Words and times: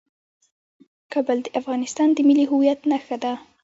کابل 1.13 1.37
د 1.43 1.47
افغانستان 1.59 2.07
د 2.13 2.17
ملي 2.27 2.45
هویت 2.51 2.79
نښه 2.91 3.17
ده. 3.23 3.33